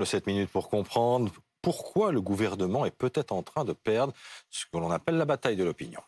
[0.00, 4.12] Le 7 minutes pour comprendre pourquoi le gouvernement est peut-être en train de perdre
[4.48, 6.00] ce que l'on appelle la bataille de l'opinion.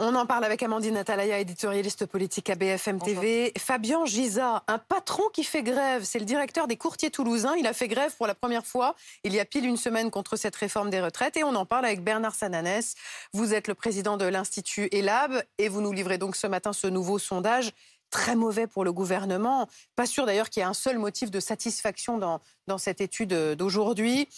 [0.00, 3.52] On en parle avec Amandine Atalaya, éditorialiste politique à BFM TV.
[3.58, 7.56] Fabien Giza, un patron qui fait grève, c'est le directeur des courtiers toulousains.
[7.56, 8.94] Il a fait grève pour la première fois
[9.24, 11.36] il y a pile une semaine contre cette réforme des retraites.
[11.36, 12.94] Et on en parle avec Bernard Sananès.
[13.32, 16.86] Vous êtes le président de l'Institut ELAB et vous nous livrez donc ce matin ce
[16.86, 17.72] nouveau sondage
[18.10, 19.68] très mauvais pour le gouvernement.
[19.96, 23.34] Pas sûr d'ailleurs qu'il y ait un seul motif de satisfaction dans, dans cette étude
[23.56, 24.28] d'aujourd'hui.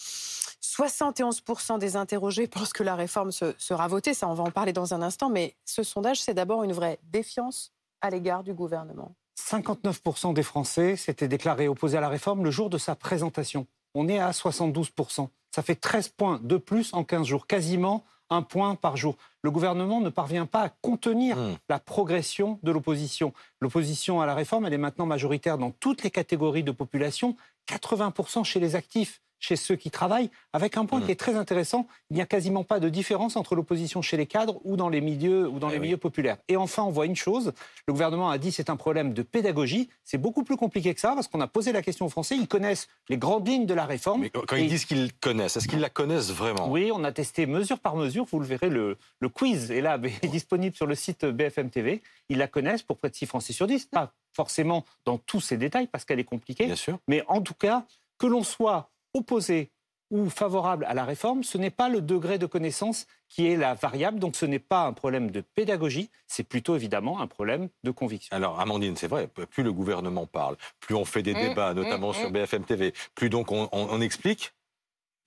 [0.61, 4.13] 71% des interrogés pensent que la réforme sera votée.
[4.13, 5.29] Ça, on va en parler dans un instant.
[5.29, 9.15] Mais ce sondage, c'est d'abord une vraie défiance à l'égard du gouvernement.
[9.39, 13.67] 59% des Français s'étaient déclarés opposés à la réforme le jour de sa présentation.
[13.95, 15.27] On est à 72%.
[15.53, 19.17] Ça fait 13 points de plus en 15 jours, quasiment un point par jour.
[19.43, 21.57] Le gouvernement ne parvient pas à contenir hmm.
[21.69, 23.33] la progression de l'opposition.
[23.59, 27.35] L'opposition à la réforme, elle est maintenant majoritaire dans toutes les catégories de population,
[27.67, 31.05] 80% chez les actifs chez ceux qui travaillent, avec un point mmh.
[31.05, 34.27] qui est très intéressant, il n'y a quasiment pas de différence entre l'opposition chez les
[34.27, 36.37] cadres ou dans les milieux, ou dans eh les milieux populaires.
[36.47, 37.51] Et enfin, on voit une chose,
[37.87, 41.13] le gouvernement a dit c'est un problème de pédagogie, c'est beaucoup plus compliqué que ça,
[41.15, 43.85] parce qu'on a posé la question aux Français, ils connaissent les grandes lignes de la
[43.85, 44.21] réforme.
[44.21, 46.69] Mais quand ils disent qu'ils connaissent, est-ce qu'ils la connaissent vraiment?
[46.69, 48.97] Oui, on a testé mesure par mesure, vous le verrez, le,
[49.33, 53.09] quiz est là, est disponible sur le site BFM TV, ils la connaissent pour près
[53.09, 56.65] de 6 Français sur 10, pas forcément dans tous ces détails, parce qu'elle est compliquée,
[56.65, 56.99] Bien sûr.
[57.07, 57.85] mais en tout cas,
[58.21, 59.71] que l'on soit opposé
[60.11, 63.73] ou favorable à la réforme, ce n'est pas le degré de connaissance qui est la
[63.73, 67.91] variable, donc ce n'est pas un problème de pédagogie, c'est plutôt évidemment un problème de
[67.91, 68.35] conviction.
[68.35, 71.77] Alors Amandine, c'est vrai, plus le gouvernement parle, plus on fait des mmh, débats, mmh,
[71.77, 72.33] notamment sur mmh.
[72.33, 74.53] BFM TV, plus donc on, explique,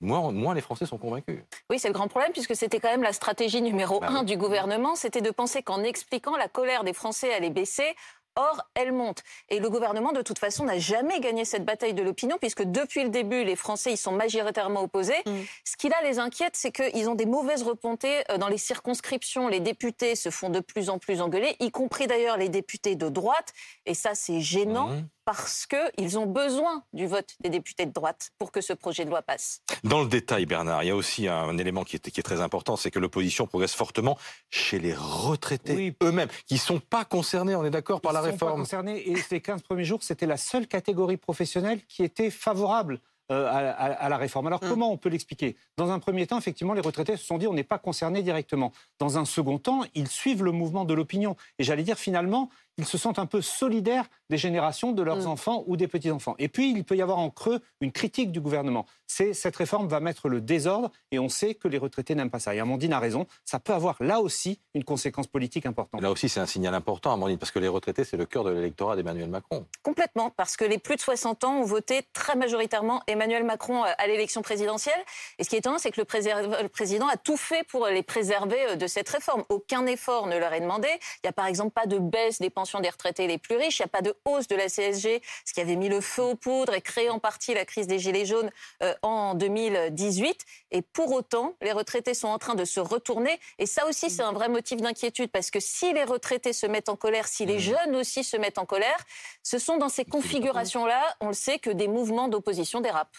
[0.01, 1.41] Moins, les Français sont convaincus.
[1.71, 4.37] Oui, c'est le grand problème, puisque c'était quand même la stratégie numéro bah un du
[4.37, 7.95] gouvernement, c'était de penser qu'en expliquant, la colère des Français allait baisser
[8.37, 9.23] Or, elle monte.
[9.49, 13.05] Et le gouvernement, de toute façon, n'a jamais gagné cette bataille de l'opinion, puisque depuis
[13.05, 15.23] le début, les Français y sont majoritairement opposés.
[15.27, 15.33] Mm.
[15.65, 19.49] Ce qui là les inquiète, c'est qu'ils ont des mauvaises repontées euh, dans les circonscriptions.
[19.49, 23.09] Les députés se font de plus en plus engueuler, y compris d'ailleurs les députés de
[23.09, 23.53] droite.
[23.87, 24.89] Et ça, c'est gênant.
[24.89, 29.05] Mm parce qu'ils ont besoin du vote des députés de droite pour que ce projet
[29.05, 29.63] de loi passe.
[29.83, 32.91] Dans le détail, Bernard, il y a aussi un élément qui est, très important, c'est
[32.91, 34.19] que l'opposition progresse fortement
[34.51, 38.33] chez les retraités eux-mêmes, qui ne sont pas concernés, on est d'accord, par la réforme.
[38.59, 41.81] Ils ne sont pas concernés, et ces 15 premiers jours, c'était la seule catégorie professionnelle
[41.87, 43.01] qui était favorable
[43.33, 44.49] euh, à, la réforme.
[44.49, 44.69] Alors hum.
[44.69, 45.57] comment on peut l'expliquer?
[45.79, 48.71] Dans un premier temps, effectivement, les retraités se sont dit on n'est pas concernés directement.
[48.99, 51.35] Dans un second temps, ils suivent le mouvement de l'opinion.
[51.59, 55.27] Et j'allais dire finalement, ils se sentent un peu solidaires des générations de leurs mm.
[55.27, 56.35] enfants ou des petits-enfants.
[56.39, 58.87] Et puis, il peut y avoir en creux une critique du gouvernement.
[59.07, 62.41] C'est cette réforme va mettre le désordre et on sait que les retraités n'aiment pas
[62.41, 62.55] ça.
[62.55, 66.01] Et Amandine a raison, ça peut avoir là aussi une conséquence politique importante.
[66.01, 68.51] Là aussi, c'est un signal important, Amandine, parce que les retraités, c'est le cœur de
[68.51, 69.67] l'électorat d'Emmanuel Macron.
[69.83, 73.89] Complètement, parce que les plus de 60 ans ont voté très majoritairement Emmanuel Macron euh,
[73.99, 75.01] à l'élection présidentielle.
[75.39, 78.03] Et ce qui est étonnant, c'est que le, le président a tout fait pour les
[78.03, 79.45] préserver euh, de cette réforme.
[79.49, 80.89] Aucun effort ne leur est demandé.
[80.89, 83.79] Il n'y a par exemple pas de baisse des pensions des retraités les plus riches.
[83.79, 86.23] Il n'y a pas de hausse de la CSG, ce qui avait mis le feu
[86.23, 88.51] aux poudres et créé en partie la crise des Gilets jaunes
[88.83, 90.45] euh, en 2018.
[90.71, 93.39] Et pour autant, les retraités sont en train de se retourner.
[93.59, 96.89] Et ça aussi, c'est un vrai motif d'inquiétude parce que si les retraités se mettent
[96.89, 97.61] en colère, si les mmh.
[97.61, 98.99] jeunes aussi se mettent en colère,
[99.43, 103.17] ce sont dans ces configurations-là, on le sait, que des mouvements d'opposition dérapent.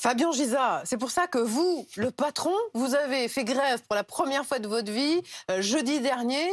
[0.00, 4.04] Fabien Giza, c'est pour ça que vous, le patron, vous avez fait grève pour la
[4.04, 6.46] première fois de votre vie euh, jeudi dernier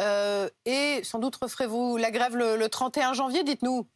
[0.00, 3.86] euh, et sans doute referez-vous la grève le 31 janvier, dites-nous.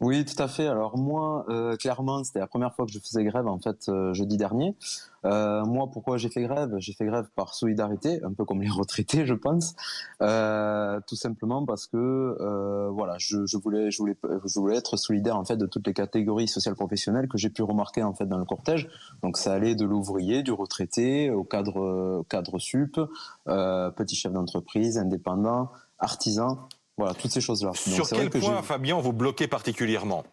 [0.00, 0.66] Oui, tout à fait.
[0.66, 4.12] Alors moi, euh, clairement, c'était la première fois que je faisais grève en fait euh,
[4.12, 4.76] jeudi dernier.
[5.24, 6.74] Euh, moi, pourquoi j'ai fait grève?
[6.76, 9.74] J'ai fait grève par solidarité, un peu comme les retraités, je pense.
[10.20, 15.46] tout simplement parce que voilà, je, je, voulais, je voulais, je voulais être solidaire en
[15.46, 18.44] fait de toutes les catégories sociales professionnelles que j'ai pu remarquer en fait dans le
[18.44, 18.88] cortège.
[19.22, 23.00] Donc ça allait de l'ouvrier, du retraité, au cadre cadre sup,
[23.46, 26.68] petit chef d'entreprise, indépendant, artisan.
[26.96, 27.72] Voilà, toutes ces choses-là.
[27.74, 30.24] Sur quel point, Fabien, vous bloquez particulièrement?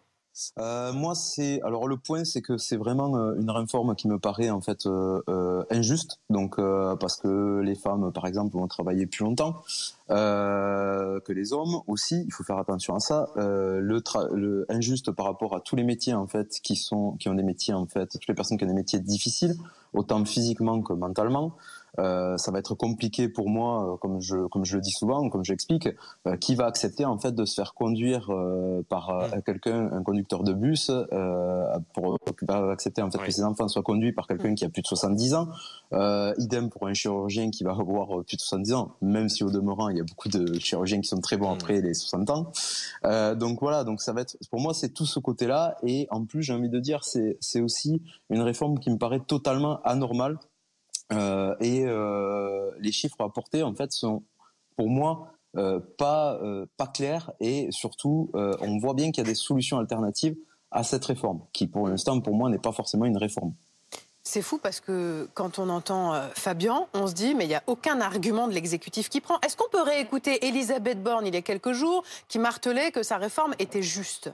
[0.57, 4.17] Euh, moi, c'est alors le point, c'est que c'est vraiment euh, une réforme qui me
[4.17, 6.19] paraît en fait euh, injuste.
[6.29, 6.57] Donc
[6.99, 9.61] parce que les femmes, par exemple, vont travailler plus longtemps
[10.09, 12.23] que les hommes aussi.
[12.25, 13.29] Il faut faire attention à ça.
[13.35, 14.01] le,
[14.33, 17.43] le, injuste par rapport à tous les métiers en fait qui sont qui ont des
[17.43, 19.55] métiers en fait toutes les personnes qui ont des métiers difficiles,
[19.93, 21.55] autant physiquement que mentalement.
[21.99, 25.43] Euh, ça va être compliqué pour moi, comme je comme je le dis souvent, comme
[25.43, 25.89] j'explique,
[26.39, 28.31] qui va accepter en fait de se faire conduire
[28.89, 29.41] par mm.
[29.43, 30.91] quelqu'un, un conducteur de bus,
[31.93, 34.55] pour qui va accepter en fait que ses enfants soient conduits par quelqu'un mm.
[34.55, 35.47] qui a plus de 70 ans.
[36.37, 39.89] idem pour un chirurgien qui va avoir plus de 70 ans, même si au demeurant
[39.89, 41.53] il y a beaucoup de chirurgiens qui sont très bons mm.
[41.53, 42.51] après les 60 ans.
[43.35, 46.41] donc voilà, donc ça va être pour moi c'est tout ce côté-là et en plus
[46.41, 50.52] j'ai envie de dire c'est c'est aussi une réforme qui me paraît totalement anormale euh,
[51.11, 54.23] et euh, les chiffres apportés en fait sont
[54.75, 56.39] pour moi euh, pas
[56.77, 60.35] pas clairs et surtout on voit bien qu'il y a des solutions alternatives
[60.71, 63.53] à cette réforme qui pour l'instant pour moi n'est pas forcément une réforme.
[64.25, 67.63] C'est fou parce que quand on entend Fabien, on se dit mais il n'y a
[67.67, 69.37] aucun argument de l'exécutif qui prend.
[69.41, 73.17] Est-ce qu'on peut réécouter Elisabeth Borne il y a quelques jours qui martelait que sa
[73.17, 74.31] réforme était juste?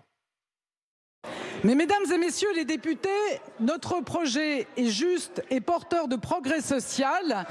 [1.63, 3.09] Mais mesdames et messieurs les députés,
[3.59, 7.45] notre projet est juste et porteur de progrès social.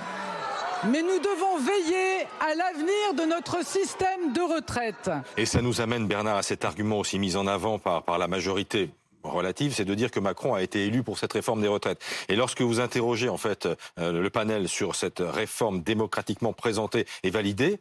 [0.90, 5.10] Mais nous devons veiller à l'avenir de notre système de retraite.
[5.36, 8.90] Et ça nous amène, Bernard, à cet argument aussi mis en avant par, la majorité
[9.24, 12.00] relative, c'est de dire que Macron a été élu pour cette réforme des retraites.
[12.28, 13.68] Et lorsque vous interrogez en fait
[13.98, 17.80] euh, le panel sur cette réforme démocratiquement présentée et validée,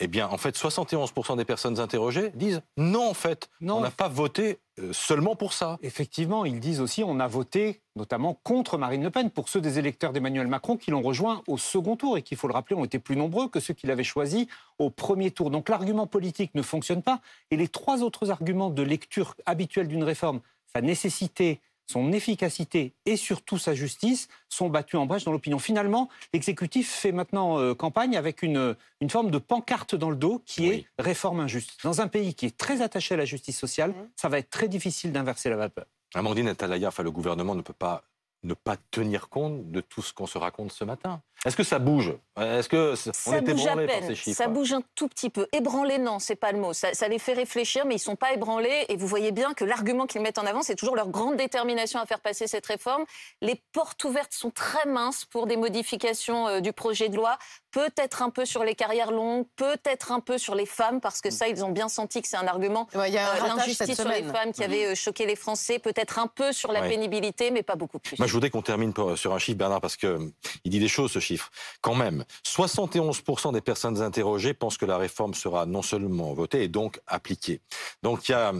[0.00, 4.08] eh bien, en fait, 71% des personnes interrogées disent non, en fait, on n'a pas
[4.08, 5.78] voté euh, seulement pour ça.
[5.82, 9.78] Effectivement, ils disent aussi on a voté notamment contre Marine Le Pen, pour ceux des
[9.78, 12.74] électeurs d'Emmanuel Macron qui l'ont rejoint au second tour et qui, il faut le rappeler,
[12.74, 14.48] ont été plus nombreux que ceux qui l'avaient choisi
[14.80, 15.50] au premier tour.
[15.50, 17.20] Donc l'argument politique ne fonctionne pas.
[17.52, 20.40] Et les trois autres arguments de lecture habituelle d'une réforme,
[20.74, 25.58] sa nécessité, son efficacité et surtout sa justice sont battus en brèche dans l'opinion.
[25.58, 30.42] Finalement, l'exécutif fait maintenant euh, campagne avec une, une forme de pancarte dans le dos
[30.46, 31.78] qui est réforme injuste.
[31.82, 34.08] Dans un pays qui est très attaché à la justice sociale, mmh.
[34.16, 35.86] ça va être très difficile d'inverser la vapeur.
[36.14, 38.04] Amandine Atalaya, le gouvernement ne peut pas
[38.44, 41.78] ne pas tenir compte de tout ce qu'on se raconte ce matin Est-ce que ça
[41.78, 42.14] bouge?
[42.40, 44.14] Est-ce que ça bouge à peine.
[44.16, 45.46] Ça bouge un tout petit peu.
[45.52, 46.72] Ébranlé, non, c'est pas le mot.
[46.72, 48.86] Ça, les fait réfléchir, mais ils sont pas ébranlés.
[48.88, 52.00] Et vous voyez bien que l'argument qu'ils mettent en avant, c'est toujours leur grande détermination
[52.00, 53.04] à faire passer cette réforme.
[53.40, 57.38] Les portes ouvertes sont très minces pour des modifications euh, du projet de loi
[57.74, 61.30] peut-être un peu sur les carrières longues, peut-être un peu sur les femmes, parce que
[61.30, 62.88] ça, ils ont bien senti que c'est un argument.
[62.94, 66.20] Ouais, y a euh, L'injustice sur les femmes qui avait euh, choqué les Français, peut-être
[66.20, 68.16] un peu sur la pénibilité, mais pas beaucoup plus.
[68.18, 70.18] Moi, je voudrais qu'on termine sur un chiffre, Bernard, parce que
[70.62, 71.50] il dit des choses, ce chiffre.
[71.80, 76.68] Quand même, 71% des personnes interrogées pensent que la réforme sera non seulement votée, et
[76.68, 77.60] donc appliquée.
[78.02, 78.52] Donc il y a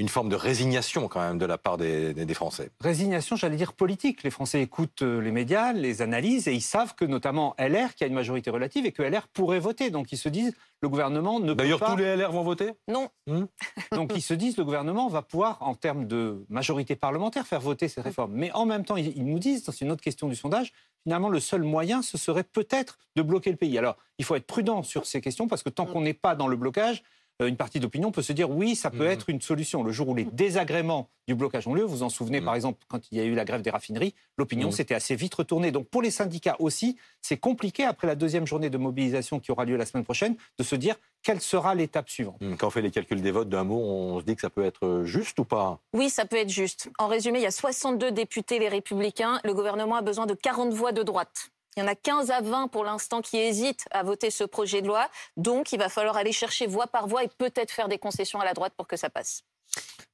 [0.00, 2.70] une forme de résignation quand même de la part des, Français.
[2.80, 4.22] Résignation, j'allais dire politique.
[4.22, 8.04] Les Français écoutent euh, les médias, les analyses, et ils savent que notamment LR, qui
[8.04, 9.90] a une majorité relative, et que LR pourrait voter.
[9.90, 11.62] Donc ils se disent, le gouvernement ne peut pas...
[11.64, 12.70] D'ailleurs, tous les LR vont voter?
[12.88, 13.10] Non.
[13.26, 13.44] Hmm?
[13.92, 17.88] Donc ils se disent, le gouvernement va pouvoir, en termes de majorité parlementaire, faire voter
[17.88, 18.32] cette réforme.
[18.32, 20.72] Mais en même temps, ils nous disent, c'est une autre question du sondage,
[21.02, 23.76] finalement, le seul moyen, ce serait peut-être de bloquer le pays.
[23.76, 26.46] Alors, il faut être prudent sur ces questions, parce que tant qu'on n'est pas dans
[26.46, 27.02] le blocage,
[27.46, 29.12] une partie d'opinion peut se dire oui, ça peut mmh.
[29.12, 29.82] être une solution.
[29.82, 32.44] Le jour où les désagréments du blocage ont lieu, vous en souvenez mmh.
[32.44, 34.72] par exemple quand il y a eu la grève des raffineries, l'opinion mmh.
[34.72, 35.70] s'était assez vite retournée.
[35.70, 39.64] Donc pour les syndicats aussi, c'est compliqué après la deuxième journée de mobilisation qui aura
[39.64, 42.40] lieu la semaine prochaine de se dire quelle sera l'étape suivante.
[42.58, 44.64] Quand on fait les calculs des votes d'un mot, on se dit que ça peut
[44.64, 45.78] être juste ou pas?
[45.92, 46.90] Oui, ça peut être juste.
[46.98, 49.40] En résumé, il y a 62 députés les républicains.
[49.44, 51.50] Le gouvernement a besoin de 40 voix de droite.
[51.76, 54.82] Il y en a 15 à 20 pour l'instant qui hésitent à voter ce projet
[54.82, 55.08] de loi.
[55.36, 58.44] Donc, il va falloir aller chercher voix par voix et peut-être faire des concessions à
[58.44, 59.44] la droite pour que ça passe.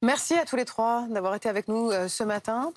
[0.01, 2.71] Merci à tous les trois d'avoir été avec nous euh, ce matin.